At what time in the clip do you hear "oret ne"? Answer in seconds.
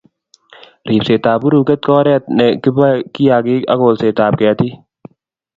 1.99-2.45